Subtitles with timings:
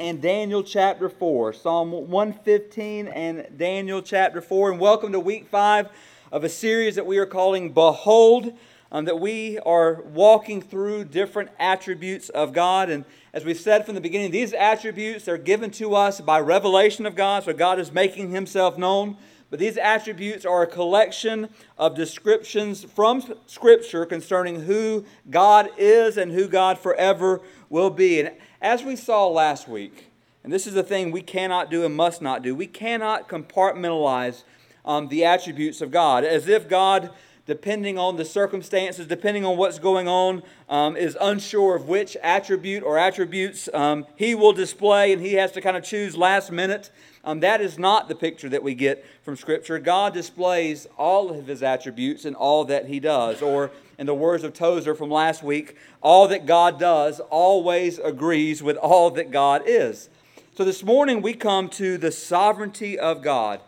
[0.00, 1.52] and Daniel chapter 4.
[1.52, 4.70] Psalm 115 and Daniel chapter 4.
[4.70, 5.90] And welcome to week 5
[6.32, 8.54] of a series that we are calling Behold,
[8.90, 12.88] um, that we are walking through different attributes of God.
[12.88, 17.04] And as we said from the beginning, these attributes are given to us by revelation
[17.04, 19.18] of God, so God is making himself known.
[19.50, 26.32] But these attributes are a collection of descriptions from Scripture concerning who God is and
[26.32, 28.20] who God forever will be.
[28.20, 28.30] And
[28.60, 30.10] as we saw last week,
[30.44, 34.44] and this is the thing we cannot do and must not do, we cannot compartmentalize
[34.84, 37.10] um, the attributes of God as if God
[37.50, 42.80] depending on the circumstances, depending on what's going on, um, is unsure of which attribute
[42.80, 46.92] or attributes um, he will display, and he has to kind of choose last minute.
[47.24, 49.80] Um, that is not the picture that we get from Scripture.
[49.80, 53.42] God displays all of his attributes in all that he does.
[53.42, 58.62] Or, in the words of Tozer from last week, all that God does always agrees
[58.62, 60.08] with all that God is.
[60.56, 63.60] So this morning we come to the sovereignty of God.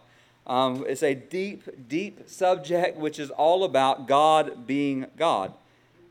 [0.46, 5.52] Um, it's a deep, deep subject which is all about God being God.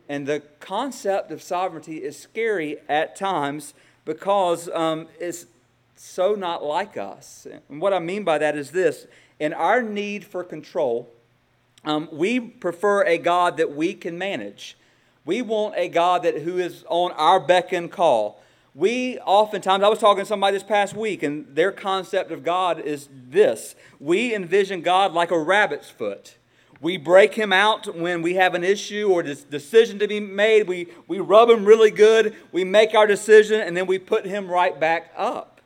[0.08, 3.74] And the concept of sovereignty is scary at times
[4.06, 5.48] because um, it's
[5.96, 7.48] so not like us.
[7.70, 9.08] And what I mean by that is this
[9.40, 11.12] in our need for control,
[11.84, 14.78] um, we prefer a God that we can manage.
[15.26, 18.42] We want a God that who is on our beck and call.
[18.74, 22.80] We oftentimes, I was talking to somebody this past week, and their concept of God
[22.80, 26.38] is this we envision God like a rabbit's foot.
[26.80, 30.68] We break him out when we have an issue or a decision to be made.
[30.68, 32.36] We, we rub him really good.
[32.52, 35.62] We make our decision, and then we put him right back up.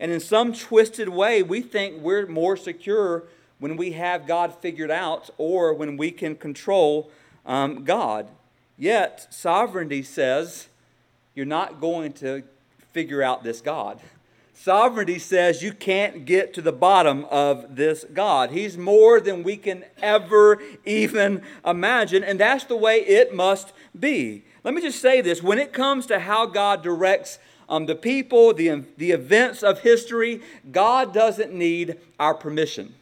[0.00, 3.22] And in some twisted way, we think we're more secure
[3.62, 7.08] when we have God figured out or when we can control
[7.46, 8.26] um, God.
[8.76, 10.66] Yet, sovereignty says,
[11.36, 12.42] you're not going to
[12.90, 14.00] figure out this God.
[14.52, 18.50] Sovereignty says you can't get to the bottom of this God.
[18.50, 24.42] He's more than we can ever even imagine, and that's the way it must be.
[24.64, 28.52] Let me just say this when it comes to how God directs um, the people,
[28.54, 32.96] the, the events of history, God doesn't need our permission.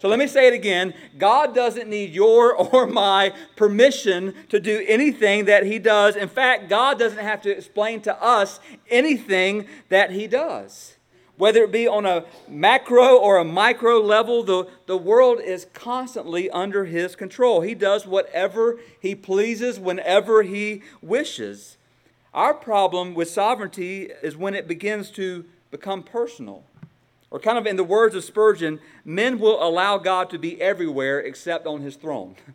[0.00, 4.84] So let me say it again God doesn't need your or my permission to do
[4.86, 6.16] anything that He does.
[6.16, 8.60] In fact, God doesn't have to explain to us
[8.90, 10.94] anything that He does.
[11.36, 16.50] Whether it be on a macro or a micro level, the, the world is constantly
[16.50, 17.60] under His control.
[17.60, 21.76] He does whatever He pleases whenever He wishes.
[22.34, 26.64] Our problem with sovereignty is when it begins to become personal.
[27.30, 31.20] Or, kind of in the words of Spurgeon, men will allow God to be everywhere
[31.20, 32.36] except on his throne.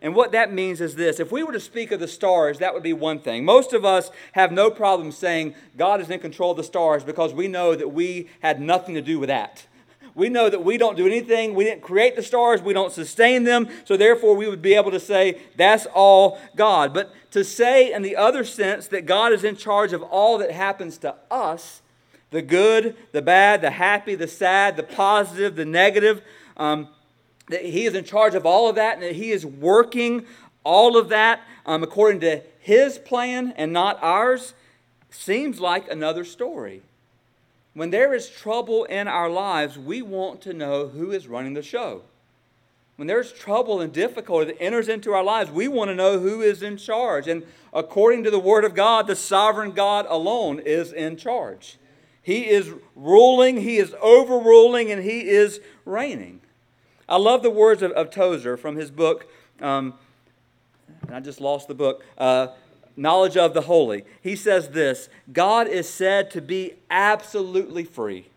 [0.00, 2.72] And what that means is this if we were to speak of the stars, that
[2.72, 3.44] would be one thing.
[3.44, 7.34] Most of us have no problem saying God is in control of the stars because
[7.34, 9.66] we know that we had nothing to do with that.
[10.14, 11.54] We know that we don't do anything.
[11.54, 12.60] We didn't create the stars.
[12.60, 13.68] We don't sustain them.
[13.84, 16.92] So, therefore, we would be able to say that's all God.
[16.92, 20.50] But to say, in the other sense, that God is in charge of all that
[20.50, 21.82] happens to us
[22.30, 26.22] the good, the bad, the happy, the sad, the positive, the negative.
[26.56, 26.88] Um,
[27.48, 30.26] that He is in charge of all of that and that He is working
[30.64, 34.54] all of that um, according to His plan and not ours
[35.10, 36.82] seems like another story.
[37.74, 41.62] When there is trouble in our lives, we want to know who is running the
[41.62, 42.02] show.
[42.96, 46.42] When there's trouble and difficulty that enters into our lives, we want to know who
[46.42, 47.28] is in charge.
[47.28, 51.78] And according to the Word of God, the sovereign God alone is in charge.
[52.22, 56.40] He is ruling, he is overruling, and he is reigning.
[57.08, 59.30] I love the words of, of Tozer from his book,
[59.60, 59.94] um,
[61.06, 62.48] and I just lost the book, uh,
[62.96, 64.04] Knowledge of the Holy.
[64.20, 68.28] He says this God is said to be absolutely free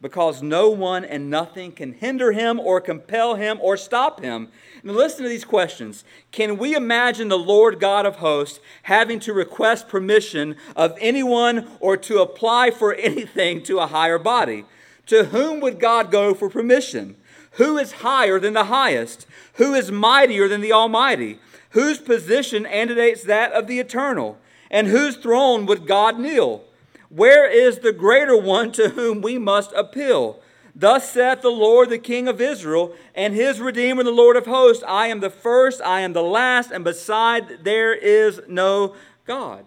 [0.00, 4.48] because no one and nothing can hinder him or compel him or stop him.
[4.82, 6.04] Now, listen to these questions.
[6.30, 11.96] Can we imagine the Lord God of hosts having to request permission of anyone or
[11.96, 14.64] to apply for anything to a higher body?
[15.06, 17.16] To whom would God go for permission?
[17.52, 19.26] Who is higher than the highest?
[19.54, 21.40] Who is mightier than the Almighty?
[21.70, 24.38] Whose position antedates that of the eternal?
[24.70, 26.64] And whose throne would God kneel?
[27.08, 30.40] Where is the greater one to whom we must appeal?
[30.74, 34.84] Thus saith the Lord, the King of Israel, and his Redeemer, the Lord of hosts
[34.86, 38.94] I am the first, I am the last, and beside there is no
[39.24, 39.64] God.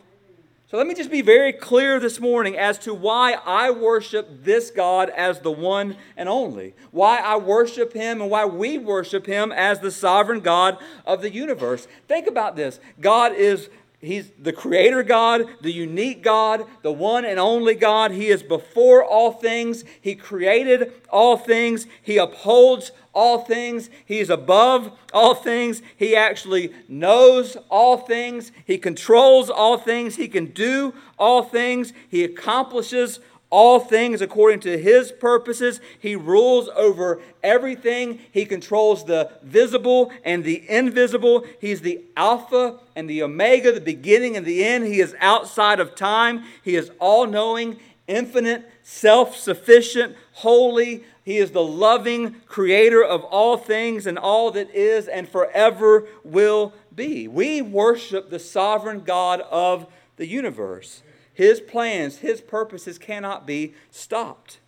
[0.72, 4.72] So let me just be very clear this morning as to why I worship this
[4.72, 6.76] God as the one and only.
[6.92, 11.30] Why I worship Him and why we worship Him as the sovereign God of the
[11.30, 11.90] universe.
[12.08, 13.70] Think about this God is
[14.02, 18.12] He's the creator God, the unique God, the one and only God.
[18.12, 19.84] He is before all things.
[20.02, 21.86] He created all things.
[22.02, 23.92] He upholds all things.
[24.06, 25.84] He is above all things.
[25.96, 28.52] He actually knows all things.
[28.66, 30.16] He controls all things.
[30.16, 31.94] He can do all things.
[32.10, 33.20] He accomplishes
[33.52, 35.82] all things according to his purposes.
[36.00, 38.20] He rules over everything.
[38.32, 41.46] He controls the visible and the invisible.
[41.60, 44.86] He's the Alpha and the Omega, the beginning and the end.
[44.86, 46.46] He is outside of time.
[46.64, 47.78] He is all knowing,
[48.08, 51.04] infinite, self sufficient, holy.
[51.24, 56.74] He is the loving creator of all things and all that is and forever will
[56.96, 57.28] be.
[57.28, 61.04] We worship the sovereign God of the universe.
[61.34, 64.60] His plans, His purposes cannot be stopped.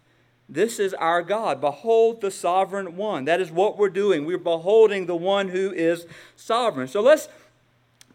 [0.49, 1.61] This is our God.
[1.61, 3.25] Behold the sovereign one.
[3.25, 4.25] That is what we're doing.
[4.25, 6.05] We're beholding the one who is
[6.35, 6.87] sovereign.
[6.87, 7.29] So let's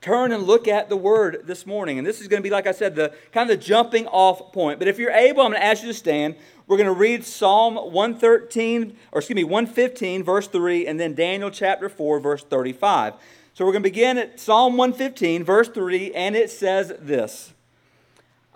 [0.01, 1.99] turn and look at the word this morning.
[1.99, 4.53] And this is going to be, like I said, the kind of the jumping off
[4.53, 4.79] point.
[4.79, 6.37] But if you're able, I'm going to ask you to stand.
[6.67, 11.51] We're going to read Psalm 113, or excuse me, 115, verse 3, and then Daniel
[11.51, 13.15] chapter 4, verse 35.
[13.55, 17.55] So we're going to begin at Psalm 115, verse 3, and it says this.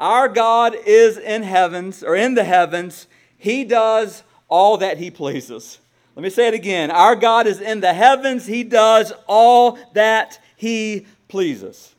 [0.03, 3.07] Our God is in heavens, or in the heavens.
[3.39, 5.79] He does all that He pleases.
[6.17, 6.91] Let me say it again.
[6.91, 8.47] Our God is in the heavens.
[8.47, 11.95] He does all that He pleases.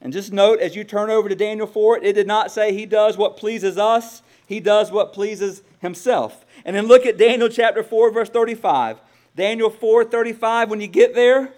[0.00, 2.86] And just note as you turn over to Daniel 4, it did not say He
[2.86, 6.46] does what pleases us, He does what pleases Himself.
[6.64, 9.00] And then look at Daniel chapter 4, verse 35.
[9.34, 11.52] Daniel 4 35, when you get there,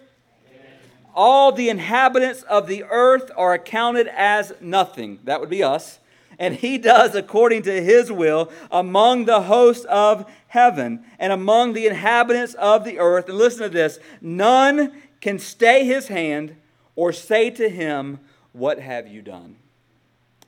[1.15, 5.19] all the inhabitants of the earth are accounted as nothing.
[5.25, 5.99] That would be us.
[6.39, 11.87] And he does according to his will among the hosts of heaven and among the
[11.87, 13.29] inhabitants of the earth.
[13.29, 16.57] And listen to this none can stay his hand
[16.97, 18.21] or say to him,
[18.53, 19.57] What have you done?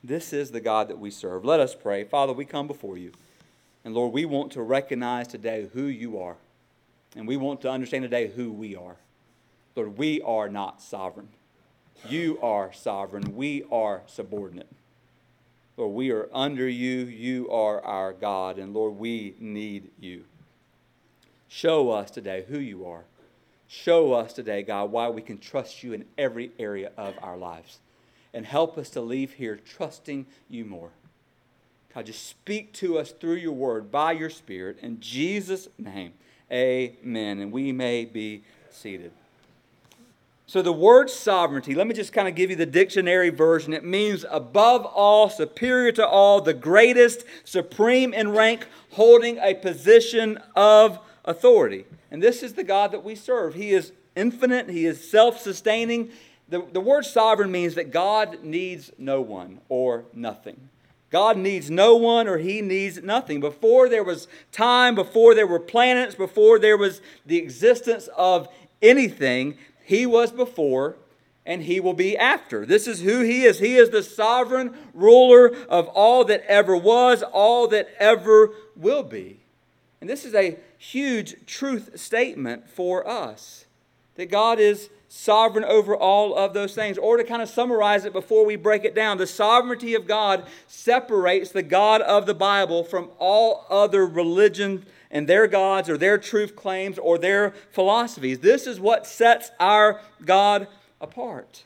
[0.03, 1.45] This is the God that we serve.
[1.45, 2.03] Let us pray.
[2.03, 3.11] Father, we come before you.
[3.85, 6.35] And Lord, we want to recognize today who you are.
[7.15, 8.95] And we want to understand today who we are.
[9.75, 11.29] Lord, we are not sovereign.
[12.07, 13.35] You are sovereign.
[13.35, 14.69] We are subordinate.
[15.77, 17.05] Lord, we are under you.
[17.05, 18.59] You are our God.
[18.59, 20.25] And Lord, we need you.
[21.47, 23.05] Show us today who you are.
[23.67, 27.79] Show us today, God, why we can trust you in every area of our lives.
[28.33, 30.91] And help us to leave here trusting you more.
[31.93, 34.79] God, just speak to us through your word by your spirit.
[34.81, 36.13] In Jesus' name,
[36.51, 37.39] amen.
[37.39, 39.11] And we may be seated.
[40.53, 43.73] So, the word sovereignty, let me just kind of give you the dictionary version.
[43.73, 50.37] It means above all, superior to all, the greatest, supreme in rank, holding a position
[50.55, 51.85] of authority.
[52.11, 53.55] And this is the God that we serve.
[53.55, 56.11] He is infinite, He is self sustaining.
[56.47, 60.69] The, the word sovereign means that God needs no one or nothing.
[61.09, 63.39] God needs no one or he needs nothing.
[63.39, 68.49] Before there was time, before there were planets, before there was the existence of
[68.83, 70.97] anything, he was before
[71.45, 72.65] and he will be after.
[72.65, 73.59] This is who he is.
[73.59, 79.41] He is the sovereign ruler of all that ever was, all that ever will be.
[79.99, 83.65] And this is a huge truth statement for us
[84.15, 86.97] that God is sovereign over all of those things.
[86.97, 90.45] Or to kind of summarize it before we break it down, the sovereignty of God
[90.67, 96.17] separates the God of the Bible from all other religions and their gods or their
[96.17, 98.39] truth claims or their philosophies.
[98.39, 100.67] This is what sets our God
[100.99, 101.63] apart.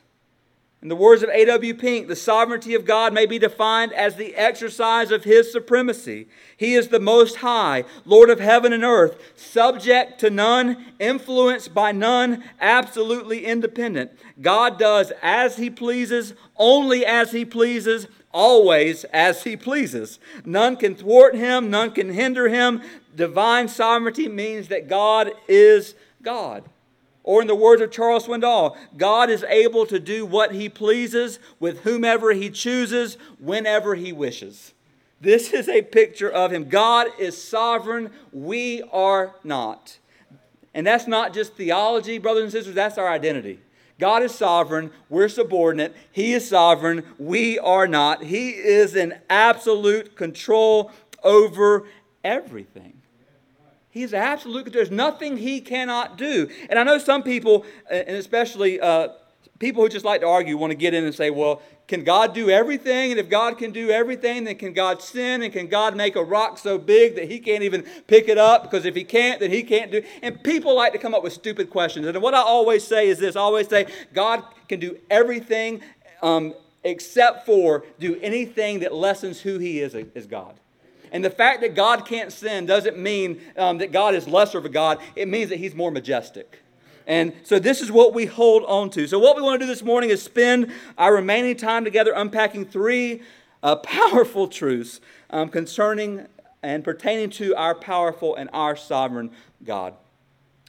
[0.80, 1.74] In the words of A.W.
[1.74, 6.28] Pink, the sovereignty of God may be defined as the exercise of His supremacy.
[6.56, 11.90] He is the Most High, Lord of heaven and earth, subject to none, influenced by
[11.90, 14.12] none, absolutely independent.
[14.40, 20.20] God does as He pleases, only as He pleases, always as He pleases.
[20.44, 22.82] None can thwart Him, none can hinder Him.
[23.18, 26.62] Divine sovereignty means that God is God.
[27.24, 31.40] Or, in the words of Charles Swindoll, God is able to do what he pleases
[31.58, 34.72] with whomever he chooses, whenever he wishes.
[35.20, 36.68] This is a picture of him.
[36.68, 39.98] God is sovereign, we are not.
[40.72, 43.58] And that's not just theology, brothers and sisters, that's our identity.
[43.98, 45.94] God is sovereign, we're subordinate.
[46.12, 48.22] He is sovereign, we are not.
[48.22, 50.92] He is in absolute control
[51.24, 51.88] over
[52.22, 52.97] everything.
[53.98, 54.72] He's absolute.
[54.72, 56.48] There's nothing he cannot do.
[56.70, 59.08] And I know some people, and especially uh,
[59.58, 62.32] people who just like to argue, want to get in and say, well, can God
[62.32, 63.10] do everything?
[63.10, 65.42] And if God can do everything, then can God sin?
[65.42, 68.62] And can God make a rock so big that he can't even pick it up?
[68.62, 70.02] Because if he can't, then he can't do.
[70.22, 72.06] And people like to come up with stupid questions.
[72.06, 75.82] And what I always say is this I always say, God can do everything
[76.22, 80.54] um, except for do anything that lessens who he is as God.
[81.12, 84.64] And the fact that God can't sin doesn't mean um, that God is lesser of
[84.64, 84.98] a God.
[85.16, 86.62] It means that he's more majestic.
[87.06, 89.06] And so this is what we hold on to.
[89.06, 92.66] So, what we want to do this morning is spend our remaining time together unpacking
[92.66, 93.22] three
[93.62, 95.00] uh, powerful truths
[95.30, 96.26] um, concerning
[96.62, 99.30] and pertaining to our powerful and our sovereign
[99.64, 99.94] God.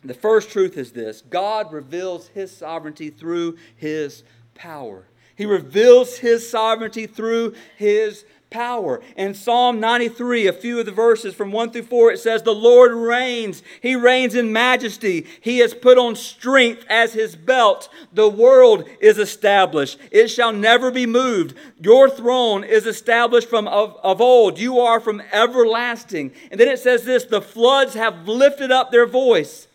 [0.04, 4.24] The first truth is this God reveals his sovereignty through his
[4.56, 5.06] power.
[5.36, 9.02] He reveals his sovereignty through his power.
[9.16, 12.54] In Psalm 93, a few of the verses from 1 through 4, it says, The
[12.54, 13.62] Lord reigns.
[13.82, 15.28] He reigns in majesty.
[15.42, 17.90] He has put on strength as his belt.
[18.14, 20.00] The world is established.
[20.12, 21.56] It shall never be moved.
[21.80, 24.60] Your throne is established from of, of old.
[24.60, 26.32] You are from everlasting.
[26.52, 29.68] And then it says this the floods have lifted up their voice.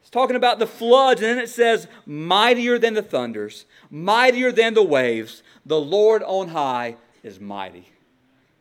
[0.00, 4.74] It's talking about the floods, and then it says, Mightier than the thunders, mightier than
[4.74, 5.42] the waves.
[5.66, 7.88] The Lord on high is mighty.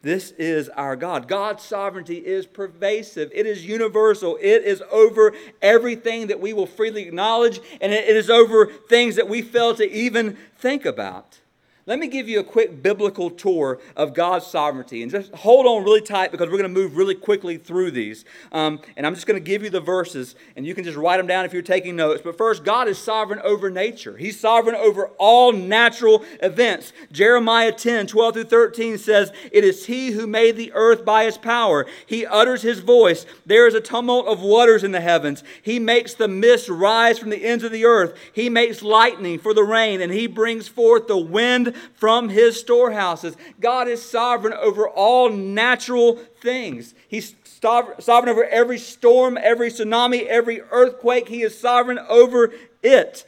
[0.03, 1.29] This is our God.
[1.29, 7.03] God's sovereignty is pervasive, it is universal, it is over everything that we will freely
[7.03, 11.39] acknowledge, and it is over things that we fail to even think about.
[11.85, 15.01] Let me give you a quick biblical tour of God's sovereignty.
[15.01, 18.23] And just hold on really tight because we're going to move really quickly through these.
[18.53, 21.17] Um, and I'm just going to give you the verses, and you can just write
[21.17, 22.21] them down if you're taking notes.
[22.23, 26.93] But first, God is sovereign over nature, He's sovereign over all natural events.
[27.11, 31.37] Jeremiah 10 12 through 13 says, It is He who made the earth by His
[31.37, 31.85] power.
[32.05, 33.25] He utters His voice.
[33.45, 35.43] There is a tumult of waters in the heavens.
[35.61, 38.17] He makes the mist rise from the ends of the earth.
[38.31, 43.35] He makes lightning for the rain, and He brings forth the wind from his storehouses.
[43.59, 46.93] God is sovereign over all natural things.
[47.07, 51.29] He's sovereign over every storm, every tsunami, every earthquake.
[51.29, 53.25] He is sovereign over it.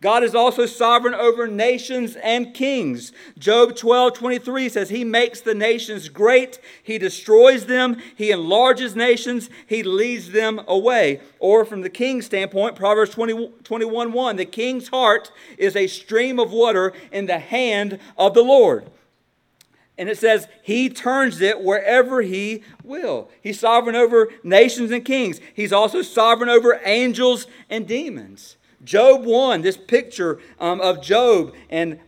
[0.00, 3.10] God is also sovereign over nations and kings.
[3.36, 9.50] Job 12, 23 says, He makes the nations great, He destroys them, He enlarges nations,
[9.66, 11.20] He leads them away.
[11.40, 16.38] Or from the king's standpoint, Proverbs 20, 21, 1, the king's heart is a stream
[16.38, 18.88] of water in the hand of the Lord.
[19.98, 23.30] And it says, He turns it wherever He will.
[23.42, 25.40] He's sovereign over nations and kings.
[25.54, 28.57] He's also sovereign over angels and demons.
[28.84, 31.98] Job 1, this picture um, of Job and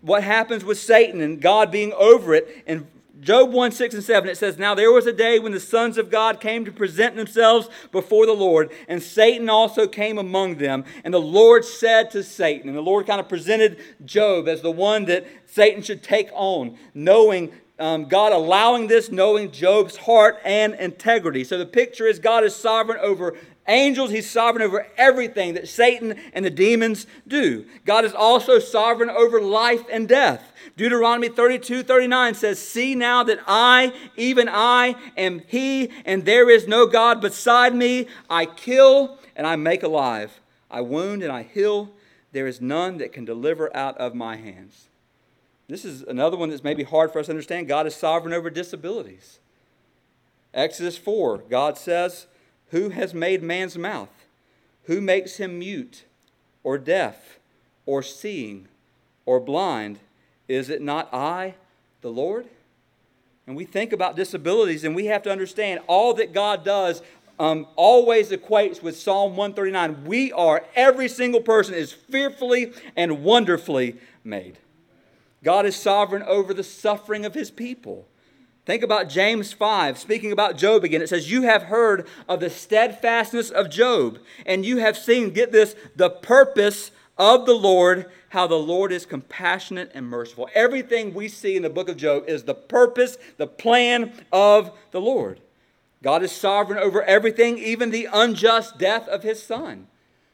[0.00, 2.62] what happens with Satan and God being over it.
[2.66, 2.86] In
[3.20, 5.98] Job 1, 6 and 7, it says, Now there was a day when the sons
[5.98, 10.84] of God came to present themselves before the Lord, and Satan also came among them.
[11.04, 14.70] And the Lord said to Satan, and the Lord kind of presented Job as the
[14.70, 20.74] one that Satan should take on, knowing um, God allowing this, knowing Job's heart and
[20.74, 21.44] integrity.
[21.44, 23.36] So the picture is God is sovereign over
[23.68, 27.66] angels, he's sovereign over everything that Satan and the demons do.
[27.84, 30.52] God is also sovereign over life and death.
[30.76, 36.66] Deuteronomy 32 39 says, See now that I, even I, am He, and there is
[36.66, 38.06] no God beside me.
[38.28, 40.40] I kill and I make alive.
[40.70, 41.90] I wound and I heal.
[42.32, 44.86] There is none that can deliver out of my hands.
[45.68, 47.68] This is another one that's maybe hard for us to understand.
[47.68, 49.38] God is sovereign over disabilities.
[50.52, 52.26] Exodus 4, God says,
[52.70, 54.10] who has made man's mouth?
[54.84, 56.04] Who makes him mute
[56.62, 57.38] or deaf
[57.86, 58.68] or seeing
[59.26, 59.98] or blind?
[60.48, 61.54] Is it not I,
[62.00, 62.46] the Lord?
[63.46, 67.02] And we think about disabilities and we have to understand all that God does
[67.40, 70.04] um, always equates with Psalm 139.
[70.04, 74.58] We are, every single person is fearfully and wonderfully made.
[75.42, 78.06] God is sovereign over the suffering of his people.
[78.70, 81.02] Think about James 5, speaking about Job again.
[81.02, 85.50] It says, You have heard of the steadfastness of Job, and you have seen, get
[85.50, 90.48] this, the purpose of the Lord, how the Lord is compassionate and merciful.
[90.54, 95.00] Everything we see in the book of Job is the purpose, the plan of the
[95.00, 95.40] Lord.
[96.00, 99.88] God is sovereign over everything, even the unjust death of his son.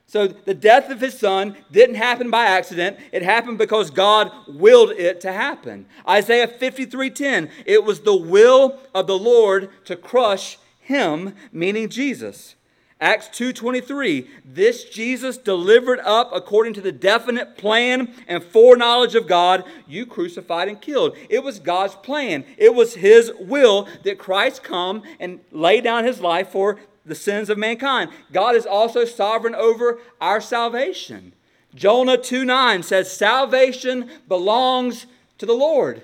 [0.08, 2.98] So the death of his son didn't happen by accident.
[3.10, 5.86] It happened because God willed it to happen.
[6.08, 12.54] Isaiah 53:10, it was the will of the Lord to crush him, meaning Jesus.
[13.00, 19.64] Acts 2:23 This Jesus delivered up according to the definite plan and foreknowledge of God
[19.86, 21.14] you crucified and killed.
[21.28, 22.44] It was God's plan.
[22.56, 27.48] It was his will that Christ come and lay down his life for the sins
[27.48, 28.10] of mankind.
[28.32, 31.32] God is also sovereign over our salvation.
[31.75, 35.06] Jonah 2 9 says, Salvation belongs
[35.38, 36.02] to the Lord.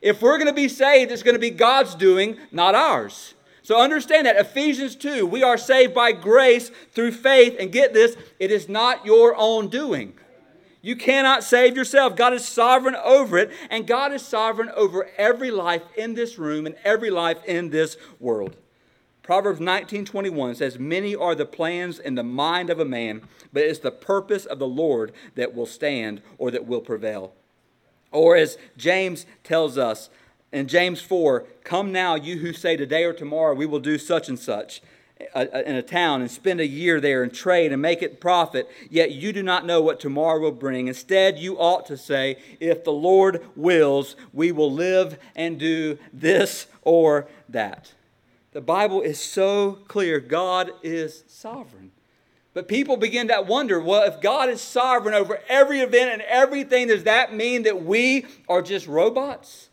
[0.00, 3.34] If we're going to be saved, it's going to be God's doing, not ours.
[3.62, 4.36] So understand that.
[4.36, 7.56] Ephesians 2, we are saved by grace through faith.
[7.60, 10.14] And get this, it is not your own doing.
[10.80, 12.16] You cannot save yourself.
[12.16, 16.66] God is sovereign over it, and God is sovereign over every life in this room
[16.66, 18.56] and every life in this world.
[19.22, 23.78] Proverbs 19:21 says, "Many are the plans in the mind of a man, but it's
[23.78, 27.32] the purpose of the Lord that will stand or that will prevail."
[28.10, 30.10] Or as James tells us
[30.52, 34.28] in James 4, "Come now, you who say today or tomorrow we will do such
[34.28, 34.82] and such."
[35.34, 38.20] Uh, uh, in a town and spend a year there and trade and make it
[38.20, 40.88] profit, yet you do not know what tomorrow will bring.
[40.88, 46.66] Instead, you ought to say, If the Lord wills, we will live and do this
[46.82, 47.92] or that.
[48.52, 51.90] The Bible is so clear God is sovereign.
[52.54, 56.88] But people begin to wonder well, if God is sovereign over every event and everything,
[56.88, 59.70] does that mean that we are just robots?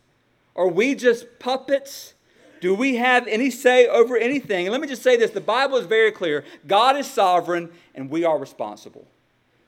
[0.55, 2.13] Are we just puppets?
[2.61, 4.65] Do we have any say over anything?
[4.65, 8.09] And let me just say this the Bible is very clear God is sovereign and
[8.09, 9.07] we are responsible.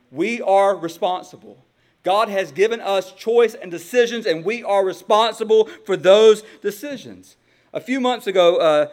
[0.10, 1.58] We are responsible.
[2.04, 7.36] God has given us choice and decisions, and we are responsible for those decisions.
[7.74, 8.88] A few months ago, uh,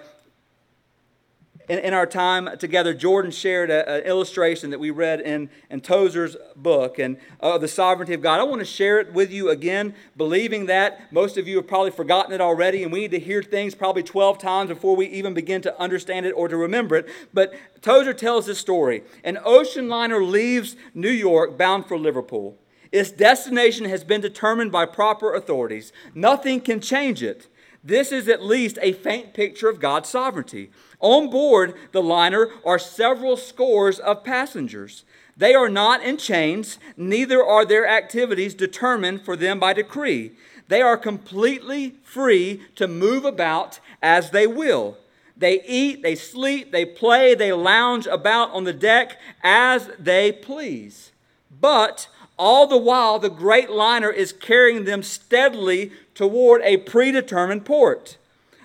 [1.69, 6.37] in, in, our time together, Jordan shared an illustration that we read in, in Tozer's
[6.55, 8.39] book and uh, the sovereignty of God.
[8.39, 11.91] I want to share it with you again, believing that most of you have probably
[11.91, 15.35] forgotten it already, and we need to hear things probably 12 times before we even
[15.35, 17.09] begin to understand it or to remember it.
[17.35, 19.03] But Tozer tells this story.
[19.25, 22.57] An ocean liner leaves New York bound for Liverpool.
[22.93, 25.93] Its destination has been determined by proper authorities.
[26.15, 27.49] Nothing can change it.
[27.83, 30.71] This is at least a faint picture of God's sovereignty.
[31.01, 35.05] On board the liner are several scores of passengers.
[35.37, 40.33] They are not in chains, neither are their activities determined for them by decree.
[40.67, 44.99] They are completely free to move about as they will.
[45.37, 51.13] They eat, they sleep, they play, they lounge about on the deck as they please.
[51.61, 58.17] But all the while, the great liner is carrying them steadily toward a predetermined port.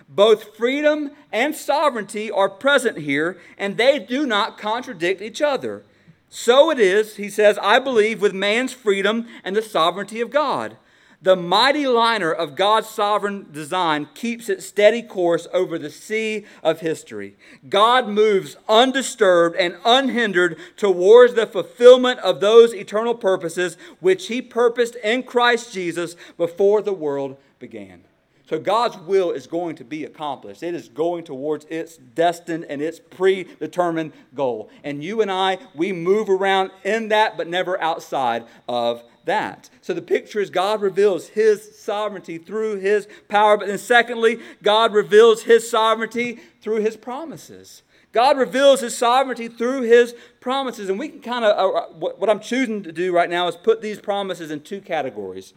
[0.07, 5.83] Both freedom and sovereignty are present here, and they do not contradict each other.
[6.29, 10.77] So it is, he says, I believe, with man's freedom and the sovereignty of God.
[11.23, 16.81] The mighty liner of God's sovereign design keeps its steady course over the sea of
[16.81, 17.37] history.
[17.69, 24.95] God moves undisturbed and unhindered towards the fulfillment of those eternal purposes which He purposed
[24.95, 28.03] in Christ Jesus before the world began.
[28.49, 30.61] So God's will is going to be accomplished.
[30.61, 34.69] It is going towards its destined and its predetermined goal.
[34.83, 39.69] And you and I, we move around in that, but never outside of that.
[39.81, 43.57] So the picture is God reveals his sovereignty through his power.
[43.57, 47.83] But then, secondly, God reveals his sovereignty through his promises.
[48.11, 50.89] God reveals his sovereignty through his promises.
[50.89, 53.55] And we can kind of, uh, uh what I'm choosing to do right now is
[53.55, 55.53] put these promises in two categories.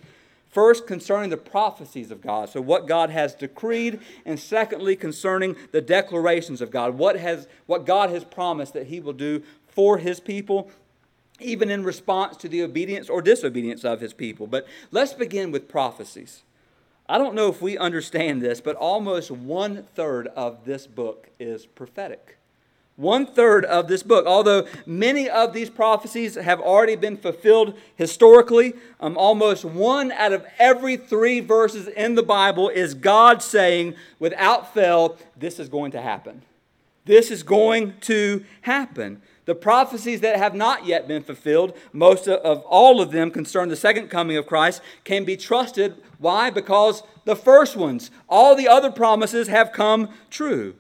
[0.49, 5.83] First, concerning the prophecies of God, so what God has decreed, and secondly, concerning the
[5.83, 10.19] declarations of God, what, has, what God has promised that He will do for His
[10.19, 10.71] people
[11.41, 14.47] even in response to the obedience or disobedience of his people.
[14.47, 16.43] But let's begin with prophecies.
[17.09, 21.67] I don't know if we understand this, but almost one third of this book is
[21.67, 22.37] prophetic.
[22.97, 28.73] One third of this book, although many of these prophecies have already been fulfilled historically,
[29.01, 34.73] um, almost one out of every three verses in the Bible is God saying, without
[34.73, 36.41] fail, this is going to happen.
[37.05, 39.21] This is going to happen.
[39.47, 43.77] The prophecies that have not yet been fulfilled, most of all of them concern the
[43.77, 45.97] second coming of Christ, can be trusted.
[46.19, 46.51] Why?
[46.51, 50.75] Because the first ones, all the other promises have come true.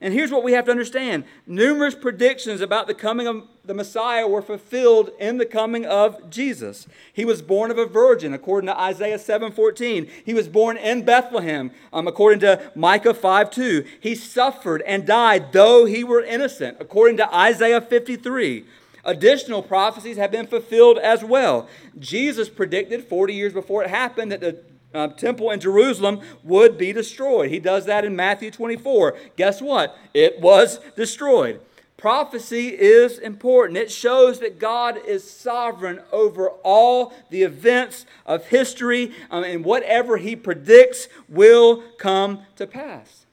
[0.00, 4.28] And here's what we have to understand numerous predictions about the coming of the Messiah
[4.28, 6.86] were fulfilled in the coming of Jesus.
[7.12, 10.08] He was born of a virgin, according to Isaiah 7:14.
[10.24, 13.84] He was born in Bethlehem, um, according to Micah 5:2.
[13.98, 18.64] He suffered and died, though he were innocent, according to Isaiah 53.
[19.04, 21.68] Additional prophecies have been fulfilled as well.
[21.98, 24.58] Jesus predicted 40 years before it happened that the
[24.94, 27.50] uh, temple in Jerusalem would be destroyed.
[27.50, 29.16] He does that in Matthew 24.
[29.36, 29.96] Guess what?
[30.14, 31.60] It was destroyed.
[31.98, 33.76] Prophecy is important.
[33.76, 40.16] It shows that God is sovereign over all the events of history, um, and whatever
[40.16, 43.26] He predicts will come to pass.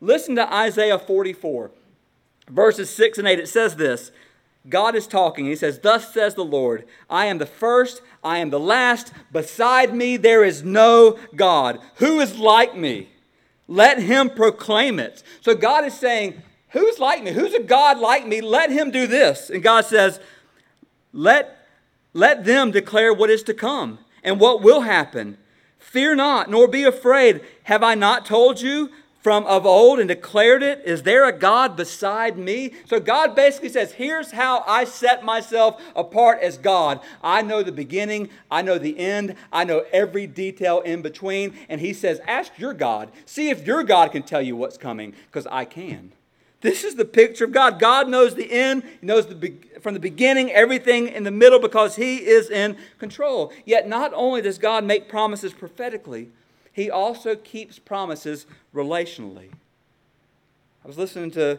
[0.00, 1.70] Listen to Isaiah 44,
[2.50, 3.38] verses 6 and 8.
[3.38, 4.10] It says this
[4.68, 5.46] God is talking.
[5.46, 9.12] He says, Thus says the Lord, I am the first, I am the last.
[9.32, 11.80] Beside me there is no God.
[11.96, 13.08] Who is like me?
[13.66, 15.22] Let him proclaim it.
[15.40, 17.32] So God is saying, Who's like me?
[17.32, 18.40] Who's a God like me?
[18.40, 19.48] Let him do this.
[19.50, 20.20] And God says,
[21.12, 21.54] Let
[22.12, 25.38] let them declare what is to come and what will happen.
[25.78, 27.42] Fear not, nor be afraid.
[27.64, 28.90] Have I not told you?
[29.28, 30.80] From of old and declared it?
[30.86, 32.72] Is there a God beside me?
[32.86, 37.00] So God basically says, Here's how I set myself apart as God.
[37.22, 41.52] I know the beginning, I know the end, I know every detail in between.
[41.68, 43.10] And He says, Ask your God.
[43.26, 46.12] See if your God can tell you what's coming, because I can.
[46.62, 47.78] This is the picture of God.
[47.78, 51.96] God knows the end, He knows the from the beginning, everything in the middle, because
[51.96, 53.52] He is in control.
[53.66, 56.30] Yet, not only does God make promises prophetically,
[56.78, 59.50] he also keeps promises relationally.
[60.84, 61.58] I was listening to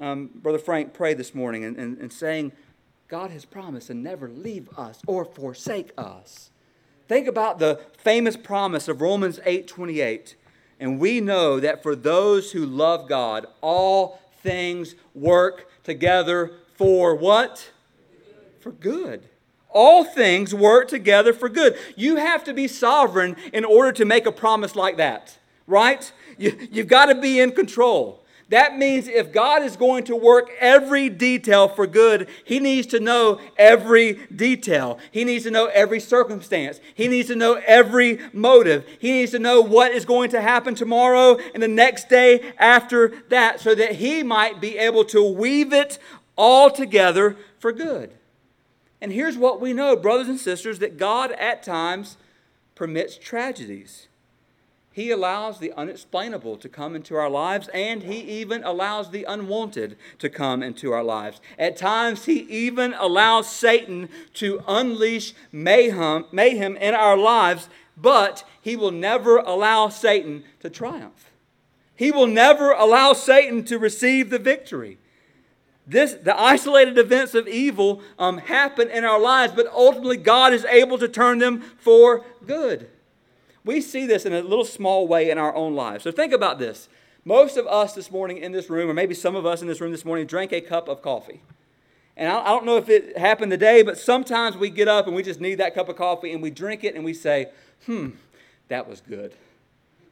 [0.00, 2.52] um, Brother Frank pray this morning and, and, and saying,
[3.06, 6.48] God has promised to never leave us or forsake us.
[7.06, 10.36] Think about the famous promise of Romans 8 28.
[10.80, 17.72] And we know that for those who love God, all things work together for what?
[18.60, 19.28] For good
[19.76, 21.78] all things work together for good.
[21.96, 25.36] You have to be sovereign in order to make a promise like that,
[25.66, 26.10] right?
[26.38, 28.24] You, you've got to be in control.
[28.48, 33.00] That means if God is going to work every detail for good, He needs to
[33.00, 34.98] know every detail.
[35.10, 36.80] He needs to know every circumstance.
[36.94, 38.86] He needs to know every motive.
[38.98, 43.20] He needs to know what is going to happen tomorrow and the next day after
[43.28, 45.98] that so that He might be able to weave it
[46.36, 48.12] all together for good.
[49.00, 52.16] And here's what we know, brothers and sisters, that God at times
[52.74, 54.08] permits tragedies.
[54.96, 59.98] He allows the unexplainable to come into our lives, and He even allows the unwanted
[60.20, 61.38] to come into our lives.
[61.58, 68.74] At times, He even allows Satan to unleash mayhem, mayhem in our lives, but He
[68.74, 71.30] will never allow Satan to triumph.
[71.94, 74.96] He will never allow Satan to receive the victory.
[75.86, 80.64] This, the isolated events of evil um, happen in our lives, but ultimately God is
[80.64, 82.88] able to turn them for good.
[83.64, 86.04] We see this in a little small way in our own lives.
[86.04, 86.88] So think about this.
[87.24, 89.80] Most of us this morning in this room, or maybe some of us in this
[89.80, 91.40] room this morning, drank a cup of coffee.
[92.16, 95.14] And I, I don't know if it happened today, but sometimes we get up and
[95.14, 97.50] we just need that cup of coffee and we drink it and we say,
[97.84, 98.10] hmm,
[98.68, 99.34] that was good.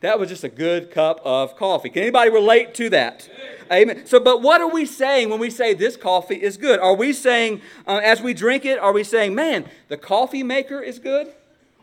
[0.01, 1.89] That was just a good cup of coffee.
[1.89, 3.29] Can anybody relate to that?
[3.73, 4.07] Amen.
[4.07, 6.81] So, but what are we saying when we say this coffee is good?
[6.81, 10.81] Are we saying, uh, as we drink it, are we saying, man, the coffee maker
[10.81, 11.33] is good?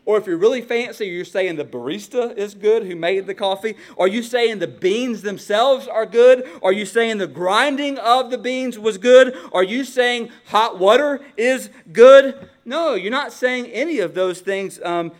[0.04, 3.76] Or if you're really fancy, you're saying the barista is good who made the coffee?
[3.96, 6.48] Are you saying the beans themselves are good?
[6.60, 9.36] Are you saying the grinding of the beans was good?
[9.52, 12.48] Are you saying hot water is good?
[12.64, 15.12] No, you're not saying any of those things um,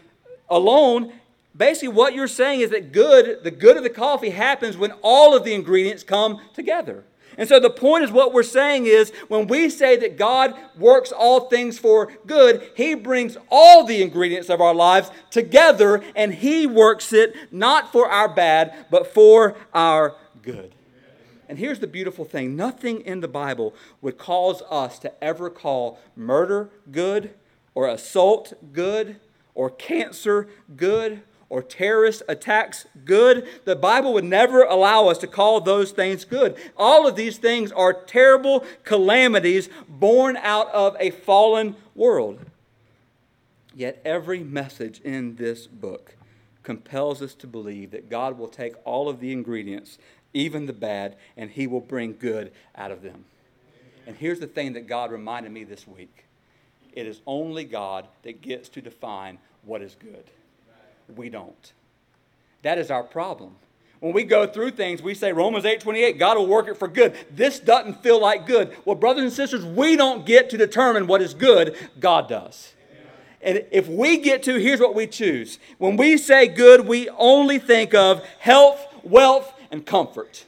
[0.51, 1.13] alone
[1.57, 5.37] basically what you're saying is that good, the good of the coffee happens when all
[5.37, 7.05] of the ingredients come together.
[7.39, 11.13] And so the point is what we're saying is when we say that God works
[11.13, 16.67] all things for good, He brings all the ingredients of our lives together and He
[16.67, 20.75] works it not for our bad, but for our good.
[21.49, 25.99] And here's the beautiful thing nothing in the Bible would cause us to ever call
[26.17, 27.35] murder good,
[27.75, 29.21] or assault good,
[29.55, 33.47] or cancer good, or terrorist attacks good.
[33.67, 36.57] The Bible would never allow us to call those things good.
[36.79, 42.41] All of these things are terrible calamities born out of a fallen world.
[43.75, 46.17] Yet every message in this book
[46.63, 49.99] compels us to believe that God will take all of the ingredients,
[50.33, 53.27] even the bad, and He will bring good out of them.
[54.07, 56.25] And here's the thing that God reminded me this week
[56.95, 60.31] it is only God that gets to define what is good
[61.15, 61.73] we don't.
[62.63, 63.57] That is our problem.
[64.01, 66.89] When we go through things, we say Romans 8 28, God will work it for
[66.89, 67.15] good.
[67.31, 68.77] This doesn't feel like good.
[68.85, 72.75] Well, brothers and sisters, we don't get to determine what is good, God does.
[73.41, 75.59] And if we get to, here's what we choose.
[75.79, 80.47] When we say good, we only think of health, wealth, and comfort.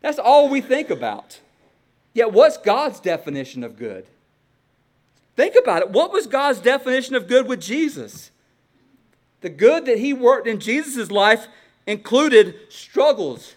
[0.00, 1.40] That's all we think about.
[2.12, 4.06] Yet, what's God's definition of good?
[5.36, 5.90] Think about it.
[5.90, 8.30] What was God's definition of good with Jesus?
[9.40, 11.46] The good that he worked in Jesus' life
[11.86, 13.54] included struggles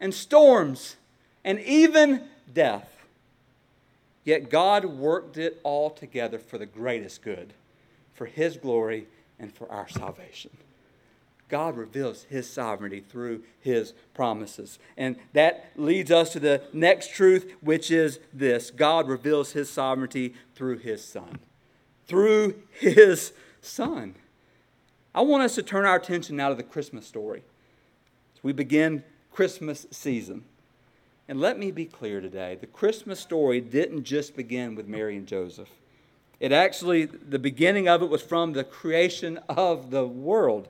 [0.00, 0.96] and storms
[1.44, 2.92] and even death.
[4.24, 7.52] Yet God worked it all together for the greatest good,
[8.12, 9.06] for his glory
[9.38, 10.50] and for our salvation.
[11.48, 14.80] God reveals his sovereignty through his promises.
[14.96, 20.34] And that leads us to the next truth, which is this God reveals his sovereignty
[20.56, 21.38] through his Son.
[22.08, 24.16] Through his Son.
[25.16, 27.42] I want us to turn our attention now to the Christmas story.
[28.36, 29.02] As we begin
[29.32, 30.44] Christmas season.
[31.26, 35.26] And let me be clear today the Christmas story didn't just begin with Mary and
[35.26, 35.70] Joseph.
[36.38, 40.68] It actually, the beginning of it was from the creation of the world.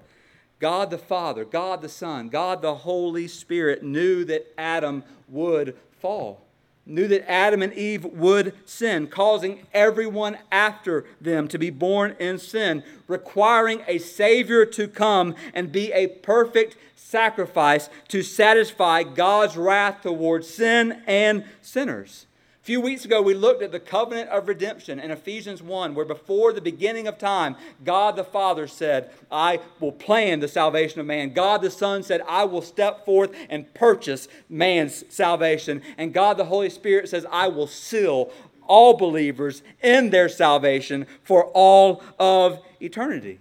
[0.61, 6.46] God the Father, God the Son, God the Holy Spirit knew that Adam would fall,
[6.87, 12.39] knew that Adam and Eve would sin, causing everyone after them to be born in
[12.39, 20.03] sin, requiring a Savior to come and be a perfect sacrifice to satisfy God's wrath
[20.03, 22.27] towards sin and sinners
[22.67, 26.53] few weeks ago, we looked at the covenant of redemption in Ephesians 1, where before
[26.53, 31.33] the beginning of time, God the Father said, I will plan the salvation of man.
[31.33, 35.81] God the Son said, I will step forth and purchase man's salvation.
[35.97, 38.33] And God the Holy Spirit says, I will seal
[38.67, 43.39] all believers in their salvation for all of eternity.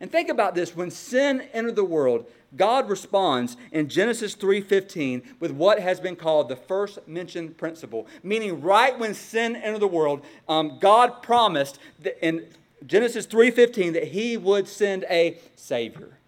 [0.00, 5.50] And think about this when sin entered the world, God responds in Genesis 3:15 with
[5.50, 10.24] what has been called the first mentioned principle, meaning right when sin entered the world,
[10.48, 11.78] um, God promised
[12.22, 12.46] in
[12.86, 16.18] Genesis 3:15 that He would send a Savior.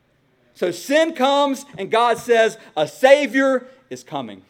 [0.54, 4.42] So sin comes, and God says a Savior is coming.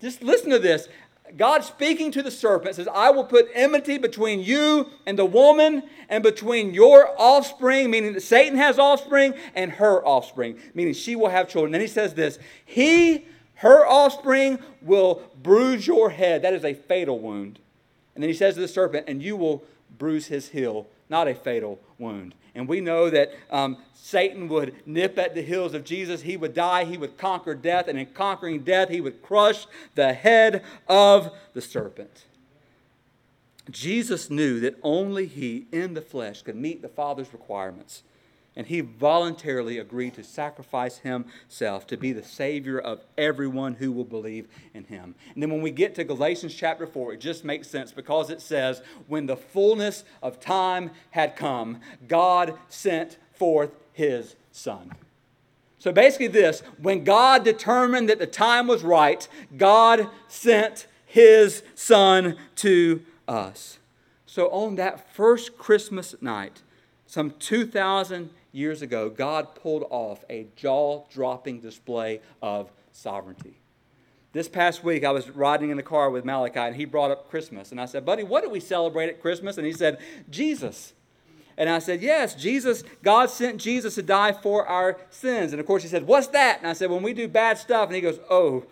[0.00, 0.88] Just listen to this.
[1.36, 5.82] God speaking to the serpent says, I will put enmity between you and the woman,
[6.08, 11.28] and between your offspring, meaning that Satan has offspring, and her offspring, meaning she will
[11.28, 11.74] have children.
[11.74, 16.42] And he says this He, her offspring, will bruise your head.
[16.42, 17.58] That is a fatal wound.
[18.14, 19.64] And then he says to the serpent, And you will
[19.98, 22.34] bruise his heel, not a fatal wound.
[22.56, 26.22] And we know that um, Satan would nip at the heels of Jesus.
[26.22, 26.84] He would die.
[26.84, 27.86] He would conquer death.
[27.86, 32.24] And in conquering death, he would crush the head of the serpent.
[33.70, 38.02] Jesus knew that only he, in the flesh, could meet the Father's requirements.
[38.56, 44.04] And he voluntarily agreed to sacrifice himself to be the Savior of everyone who will
[44.04, 45.14] believe in him.
[45.34, 48.40] And then when we get to Galatians chapter 4, it just makes sense because it
[48.40, 54.90] says, When the fullness of time had come, God sent forth his Son.
[55.78, 62.36] So basically, this when God determined that the time was right, God sent his Son
[62.56, 63.78] to us.
[64.24, 66.62] So on that first Christmas night,
[67.06, 73.58] some 2,000 years ago, God pulled off a jaw dropping display of sovereignty.
[74.32, 77.30] This past week, I was riding in the car with Malachi, and he brought up
[77.30, 77.70] Christmas.
[77.70, 79.56] And I said, Buddy, what do we celebrate at Christmas?
[79.56, 80.92] And he said, Jesus.
[81.56, 85.52] And I said, Yes, Jesus, God sent Jesus to die for our sins.
[85.52, 86.58] And of course, he said, What's that?
[86.58, 87.86] And I said, When we do bad stuff.
[87.86, 88.66] And he goes, Oh,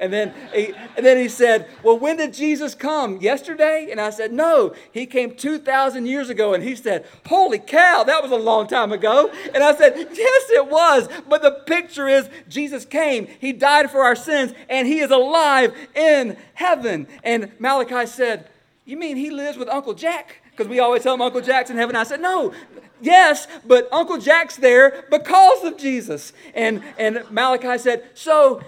[0.00, 3.18] and then, he, and then he said, Well, when did Jesus come?
[3.18, 3.88] Yesterday?
[3.90, 6.54] And I said, No, he came 2,000 years ago.
[6.54, 9.30] And he said, Holy cow, that was a long time ago.
[9.54, 11.08] And I said, Yes, it was.
[11.28, 15.76] But the picture is Jesus came, he died for our sins, and he is alive
[15.94, 17.06] in heaven.
[17.22, 18.48] And Malachi said,
[18.86, 20.42] You mean he lives with Uncle Jack?
[20.50, 21.94] Because we always tell him Uncle Jack's in heaven.
[21.94, 22.54] I said, No,
[23.02, 26.32] yes, but Uncle Jack's there because of Jesus.
[26.54, 28.62] And, and Malachi said, So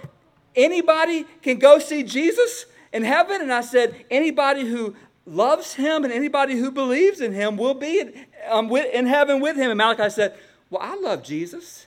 [0.55, 3.41] Anybody can go see Jesus in heaven?
[3.41, 8.01] And I said, Anybody who loves him and anybody who believes in him will be
[8.01, 9.71] in, um, with, in heaven with him.
[9.71, 10.37] And Malachi said,
[10.71, 11.87] Well, I love Jesus.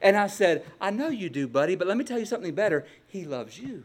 [0.00, 2.86] And I said, I know you do, buddy, but let me tell you something better.
[3.06, 3.84] He loves you.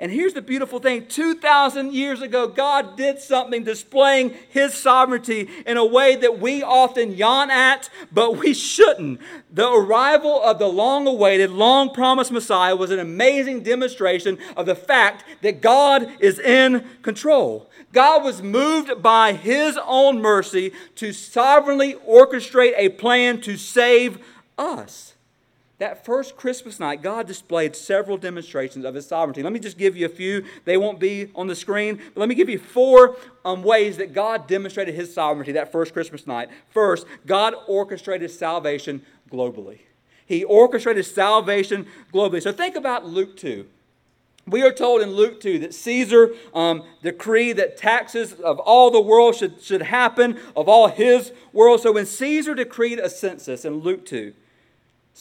[0.00, 5.76] And here's the beautiful thing 2,000 years ago, God did something displaying His sovereignty in
[5.76, 9.20] a way that we often yawn at, but we shouldn't.
[9.52, 14.74] The arrival of the long awaited, long promised Messiah was an amazing demonstration of the
[14.74, 17.68] fact that God is in control.
[17.92, 24.18] God was moved by His own mercy to sovereignly orchestrate a plan to save
[24.56, 25.09] us
[25.80, 29.42] that first Christmas night, God displayed several demonstrations of His sovereignty.
[29.42, 30.44] Let me just give you a few.
[30.66, 33.16] They won't be on the screen, but let me give you four
[33.46, 36.50] um, ways that God demonstrated His sovereignty that first Christmas night.
[36.68, 39.78] First, God orchestrated salvation globally.
[40.26, 42.42] He orchestrated salvation globally.
[42.42, 43.66] So think about Luke 2.
[44.46, 49.00] We are told in Luke 2 that Caesar um, decreed that taxes of all the
[49.00, 51.80] world should, should happen, of all his world.
[51.80, 54.34] So when Caesar decreed a census in Luke 2,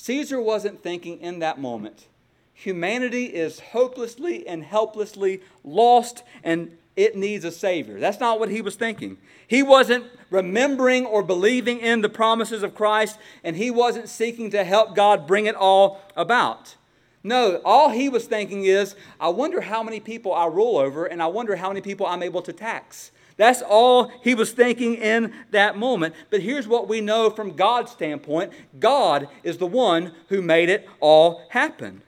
[0.01, 2.07] Caesar wasn't thinking in that moment.
[2.53, 7.99] Humanity is hopelessly and helplessly lost and it needs a Savior.
[7.99, 9.17] That's not what he was thinking.
[9.45, 14.63] He wasn't remembering or believing in the promises of Christ, and he wasn't seeking to
[14.63, 16.75] help God bring it all about.
[17.21, 21.21] No, all he was thinking is, I wonder how many people I rule over, and
[21.21, 23.11] I wonder how many people I'm able to tax.
[23.39, 26.13] That's all he was thinking in that moment.
[26.29, 30.89] But here's what we know from God's standpoint God is the one who made it
[30.99, 32.01] all happen.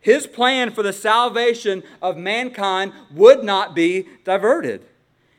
[0.00, 4.86] His plan for the salvation of mankind would not be diverted.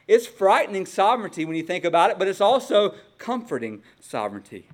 [0.07, 4.67] It's frightening sovereignty when you think about it, but it's also comforting sovereignty.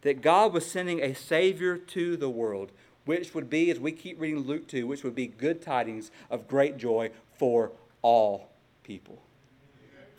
[0.00, 2.72] That God was sending a Savior to the world,
[3.04, 6.48] which would be, as we keep reading Luke 2, which would be good tidings of
[6.48, 8.48] great joy for all
[8.82, 9.22] people.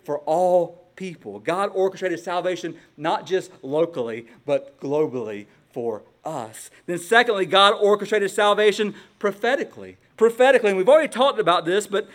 [0.04, 1.40] For all people.
[1.40, 6.70] God orchestrated salvation not just locally, but globally for us.
[6.86, 9.98] Then, secondly, God orchestrated salvation prophetically.
[10.18, 12.08] Prophetically, and we've already talked about this, but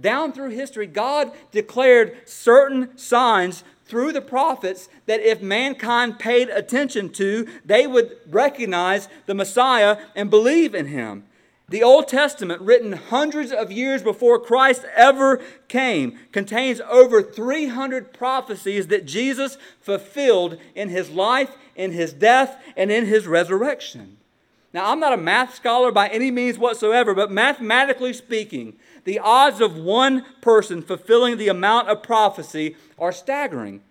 [0.00, 7.10] down through history, God declared certain signs through the prophets that if mankind paid attention
[7.10, 11.24] to, they would recognize the Messiah and believe in him.
[11.68, 18.88] The Old Testament, written hundreds of years before Christ ever came, contains over 300 prophecies
[18.88, 24.18] that Jesus fulfilled in his life, in his death, and in his resurrection.
[24.74, 29.60] Now, I'm not a math scholar by any means whatsoever, but mathematically speaking, the odds
[29.60, 33.82] of one person fulfilling the amount of prophecy are staggering.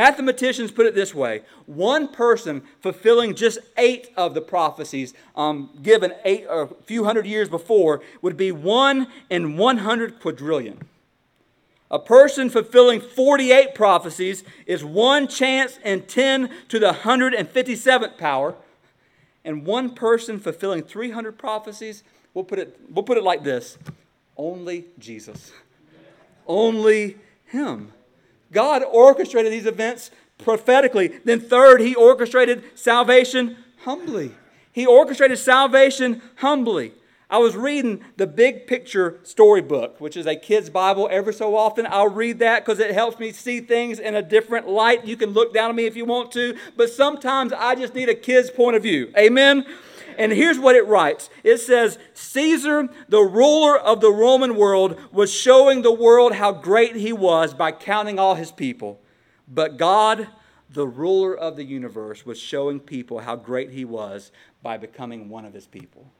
[0.00, 6.14] Mathematicians put it this way one person fulfilling just eight of the prophecies um, given
[6.24, 10.80] eight, a few hundred years before would be one in 100 quadrillion.
[11.90, 18.54] A person fulfilling 48 prophecies is one chance in 10 to the 157th power
[19.44, 23.76] and one person fulfilling 300 prophecies, we'll put it, we'll put it like this
[24.38, 25.52] only Jesus.
[26.46, 27.92] Only Him.
[28.52, 31.08] God orchestrated these events prophetically.
[31.24, 34.32] Then, third, He orchestrated salvation humbly.
[34.72, 36.92] He orchestrated salvation humbly.
[37.28, 41.08] I was reading the Big Picture Storybook, which is a kid's Bible.
[41.10, 44.68] Every so often, I'll read that because it helps me see things in a different
[44.68, 45.04] light.
[45.04, 48.08] You can look down on me if you want to, but sometimes I just need
[48.08, 49.12] a kid's point of view.
[49.16, 49.64] Amen?
[50.20, 55.32] And here's what it writes it says, Caesar, the ruler of the Roman world, was
[55.32, 59.00] showing the world how great he was by counting all his people.
[59.48, 60.28] But God,
[60.68, 64.30] the ruler of the universe, was showing people how great he was
[64.62, 66.10] by becoming one of his people.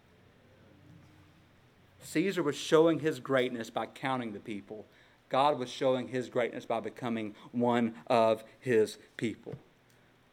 [2.03, 4.87] Caesar was showing his greatness by counting the people.
[5.29, 9.57] God was showing his greatness by becoming one of his people.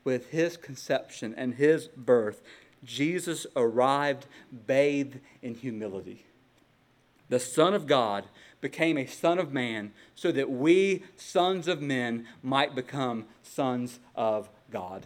[0.05, 2.41] With his conception and his birth,
[2.83, 4.25] Jesus arrived
[4.65, 6.25] bathed in humility.
[7.29, 8.25] The Son of God
[8.61, 14.49] became a Son of Man so that we, sons of men, might become sons of
[14.71, 15.05] God.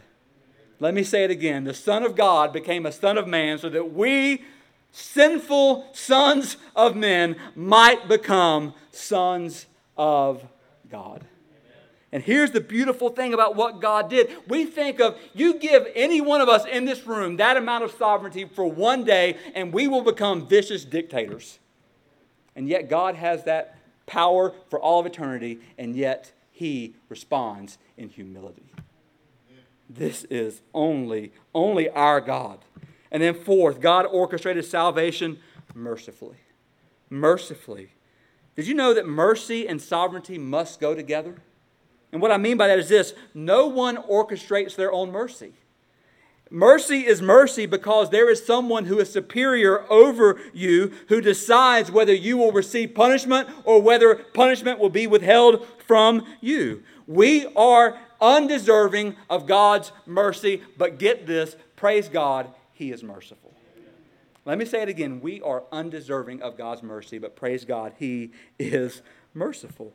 [0.80, 1.64] Let me say it again.
[1.64, 4.44] The Son of God became a Son of Man so that we,
[4.92, 9.66] sinful sons of men might become sons
[9.98, 10.44] of
[10.90, 11.26] God.
[12.14, 14.30] And here's the beautiful thing about what God did.
[14.48, 17.92] We think of, you give any one of us in this room that amount of
[17.92, 21.60] sovereignty for one day, and we will become vicious dictators.
[22.54, 28.10] And yet, God has that power for all of eternity, and yet He responds in
[28.10, 28.66] humility.
[29.90, 32.60] This is only, only our God.
[33.10, 35.40] And then, fourth, God orchestrated salvation
[35.74, 36.38] mercifully.
[37.10, 37.92] Mercifully.
[38.58, 41.36] Did you know that mercy and sovereignty must go together?
[42.12, 45.54] And what I mean by that is this no one orchestrates their own mercy.
[46.50, 52.14] Mercy is mercy because there is someone who is superior over you who decides whether
[52.14, 56.84] you will receive punishment or whether punishment will be withheld from you.
[57.08, 63.52] We are undeserving of God's mercy, but get this praise God, he is merciful.
[64.44, 65.22] Let me say it again.
[65.22, 69.02] We are undeserving of God's mercy, but praise God, He is
[69.34, 69.94] merciful.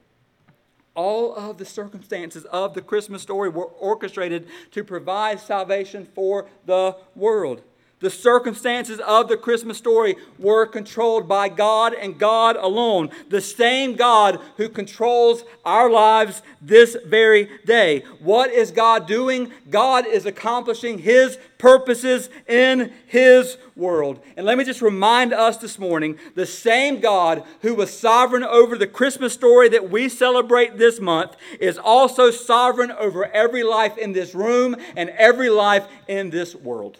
[0.97, 6.97] All of the circumstances of the Christmas story were orchestrated to provide salvation for the
[7.15, 7.63] world.
[7.99, 13.09] The circumstances of the Christmas story were controlled by God and God alone.
[13.31, 18.05] The same God who controls our lives this very day.
[18.21, 19.51] What is God doing?
[19.71, 24.21] God is accomplishing His purposes in His world.
[24.37, 28.77] And let me just remind us this morning the same God who was sovereign over
[28.77, 34.13] the Christmas story that we celebrate this month is also sovereign over every life in
[34.13, 36.99] this room and every life in this world.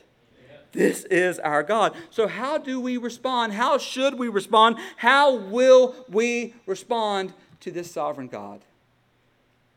[0.73, 1.95] This is our God.
[2.11, 3.55] So, how do we respond?
[3.55, 4.77] How should we respond?
[4.97, 8.63] How will we respond to this sovereign God?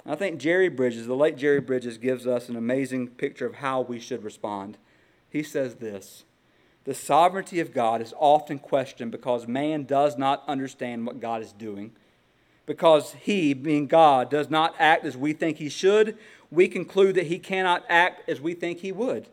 [0.06, 3.82] I think Jerry Bridges, the late Jerry Bridges, gives us an amazing picture of how
[3.82, 4.78] we should respond.
[5.30, 6.24] He says this
[6.86, 11.54] The sovereignty of God is often questioned because man does not understand what God is
[11.54, 11.92] doing.
[12.66, 16.18] Because he, being God, does not act as we think he should,
[16.52, 19.28] we conclude that he cannot act as we think he would.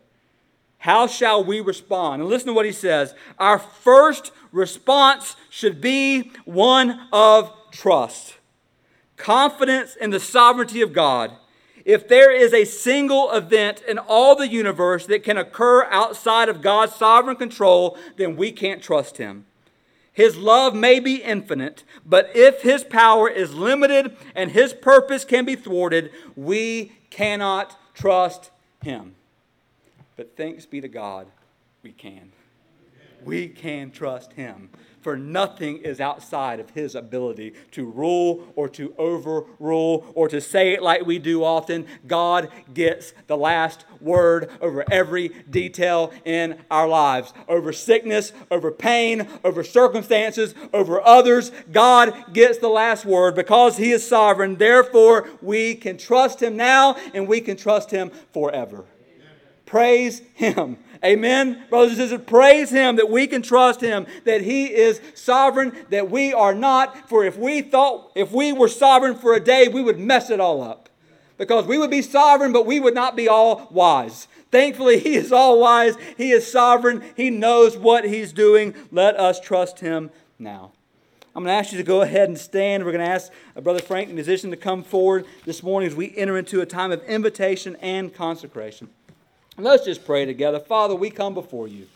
[0.87, 2.23] How shall we respond?
[2.23, 3.13] And listen to what he says.
[3.41, 8.37] Our first response should be one of trust.
[9.17, 11.33] confidence in the sovereignty of God,
[11.85, 16.63] if there is a single event in all the universe that can occur outside of
[16.63, 19.45] God's sovereign control, then we can't trust Him.
[20.13, 25.45] His love may be infinite, but if His power is limited and His purpose can
[25.45, 28.53] be thwarted, we cannot trust
[28.85, 29.17] Him.
[30.17, 31.27] But thanks be to God,
[31.83, 32.33] we can.
[33.25, 34.71] We can trust Him
[35.07, 40.73] for nothing is outside of his ability to rule or to overrule or to say
[40.73, 41.87] it like we do often.
[42.09, 49.29] God gets the last word over every detail in our lives over sickness, over pain,
[49.45, 51.53] over circumstances, over others.
[51.71, 54.57] God gets the last word because he is sovereign.
[54.57, 58.85] Therefore, we can trust him now and we can trust him forever.
[59.67, 60.79] Praise him.
[61.05, 61.63] Amen.
[61.69, 66.11] Brothers and sisters, praise Him that we can trust Him, that He is sovereign, that
[66.11, 67.09] we are not.
[67.09, 70.41] For if we thought, if we were sovereign for a day, we would mess it
[70.41, 70.89] all up.
[71.39, 74.27] Because we would be sovereign, but we would not be all wise.
[74.51, 75.97] Thankfully, He is all wise.
[76.17, 77.05] He is sovereign.
[77.17, 78.75] He knows what He's doing.
[78.91, 80.73] Let us trust Him now.
[81.35, 82.85] I'm going to ask you to go ahead and stand.
[82.85, 85.95] We're going to ask uh, Brother Frank, the musician, to come forward this morning as
[85.95, 88.89] we enter into a time of invitation and consecration.
[89.59, 90.61] Let's just pray together.
[90.61, 91.87] Father, we come before you.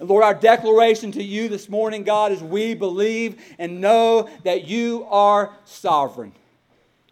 [0.00, 4.66] And Lord, our declaration to you this morning, God, is we believe and know that
[4.66, 6.32] you are sovereign.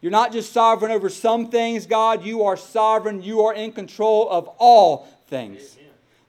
[0.01, 2.25] You're not just sovereign over some things, God.
[2.25, 3.23] You are sovereign.
[3.23, 5.77] You are in control of all things.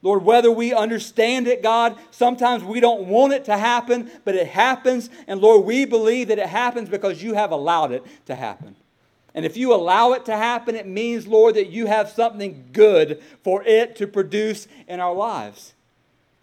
[0.03, 4.47] Lord, whether we understand it, God, sometimes we don't want it to happen, but it
[4.47, 5.09] happens.
[5.27, 8.75] And Lord, we believe that it happens because you have allowed it to happen.
[9.35, 13.21] And if you allow it to happen, it means, Lord, that you have something good
[13.43, 15.73] for it to produce in our lives.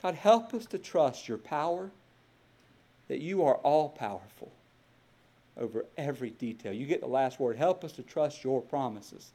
[0.03, 1.91] God, help us to trust your power,
[3.09, 4.51] that you are all powerful
[5.57, 6.72] over every detail.
[6.72, 7.57] You get the last word.
[7.57, 9.30] Help us to trust your promises.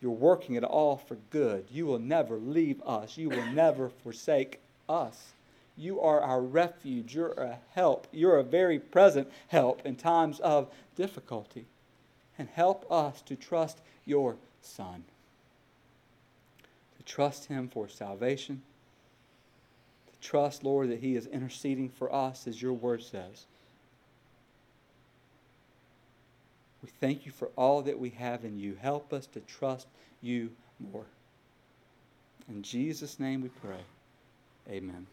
[0.00, 1.64] You're working it all for good.
[1.70, 5.32] You will never leave us, you will never forsake us.
[5.76, 7.14] You are our refuge.
[7.14, 8.06] You're a help.
[8.12, 11.64] You're a very present help in times of difficulty
[12.40, 15.04] and help us to trust your Son.
[16.96, 18.62] To trust Him for salvation.
[20.10, 23.44] To trust, Lord, that He is interceding for us, as your word says.
[26.82, 28.74] We thank you for all that we have in you.
[28.80, 29.86] Help us to trust
[30.22, 31.04] you more.
[32.48, 33.84] In Jesus' name we pray.
[34.66, 35.06] Amen.